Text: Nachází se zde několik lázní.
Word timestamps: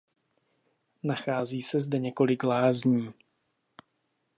Nachází 1.03 1.61
se 1.61 1.81
zde 1.81 1.99
několik 1.99 2.43
lázní. 2.43 3.13